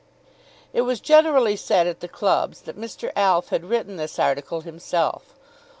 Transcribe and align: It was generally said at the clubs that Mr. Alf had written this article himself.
It 0.73 0.81
was 0.81 0.99
generally 0.99 1.55
said 1.55 1.85
at 1.85 1.99
the 1.99 2.07
clubs 2.07 2.61
that 2.61 2.75
Mr. 2.75 3.11
Alf 3.15 3.49
had 3.49 3.63
written 3.65 3.97
this 3.97 4.17
article 4.17 4.61
himself. 4.61 5.35